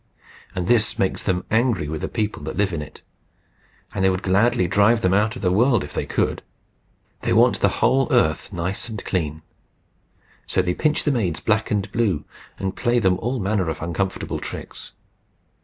And 0.55 0.67
this 0.67 0.97
makes 0.97 1.21
them 1.21 1.45
angry 1.51 1.87
with 1.87 2.01
the 2.01 2.07
people 2.07 2.41
that 2.45 2.57
live 2.57 2.73
in 2.73 2.81
it, 2.81 3.03
and 3.93 4.03
they 4.03 4.09
would 4.09 4.23
gladly 4.23 4.67
drive 4.67 5.01
them 5.01 5.13
out 5.13 5.35
of 5.35 5.43
the 5.43 5.51
world 5.51 5.83
if 5.83 5.93
they 5.93 6.07
could. 6.07 6.41
They 7.19 7.33
want 7.33 7.59
the 7.61 7.69
whole 7.69 8.07
earth 8.11 8.51
nice 8.51 8.89
and 8.89 9.05
clean. 9.05 9.43
So 10.47 10.63
they 10.63 10.73
pinch 10.73 11.03
the 11.03 11.11
maids 11.11 11.39
black 11.39 11.69
and 11.69 11.91
blue, 11.91 12.25
and 12.57 12.75
play 12.75 12.97
them 12.97 13.19
all 13.19 13.39
manner 13.39 13.69
of 13.69 13.79
uncomfortable 13.83 14.39
tricks. 14.39 14.93